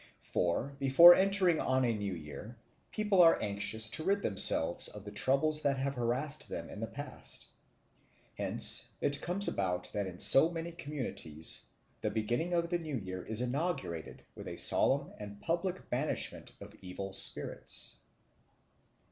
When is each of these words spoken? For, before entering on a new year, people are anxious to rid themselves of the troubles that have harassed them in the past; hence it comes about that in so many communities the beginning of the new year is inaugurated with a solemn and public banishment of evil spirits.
For, 0.17 0.75
before 0.79 1.13
entering 1.13 1.59
on 1.59 1.85
a 1.85 1.93
new 1.93 2.15
year, 2.15 2.57
people 2.91 3.21
are 3.21 3.39
anxious 3.39 3.87
to 3.91 4.03
rid 4.03 4.23
themselves 4.23 4.87
of 4.87 5.05
the 5.05 5.11
troubles 5.11 5.61
that 5.61 5.77
have 5.77 5.93
harassed 5.93 6.49
them 6.49 6.71
in 6.71 6.79
the 6.79 6.87
past; 6.87 7.45
hence 8.35 8.87
it 8.99 9.21
comes 9.21 9.47
about 9.47 9.91
that 9.93 10.07
in 10.07 10.17
so 10.17 10.49
many 10.49 10.71
communities 10.71 11.67
the 12.01 12.09
beginning 12.09 12.51
of 12.51 12.69
the 12.71 12.79
new 12.79 12.95
year 12.97 13.21
is 13.23 13.41
inaugurated 13.41 14.23
with 14.33 14.47
a 14.47 14.55
solemn 14.57 15.11
and 15.19 15.39
public 15.39 15.87
banishment 15.91 16.51
of 16.59 16.73
evil 16.81 17.13
spirits. 17.13 17.97